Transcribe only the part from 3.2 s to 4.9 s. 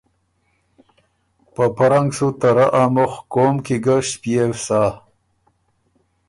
قوم کی ګۀ ݭپيېو سَۀ